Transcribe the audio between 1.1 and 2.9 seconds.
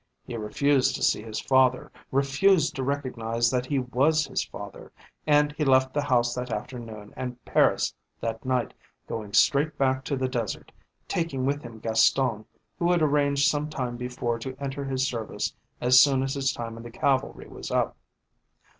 his father, refused to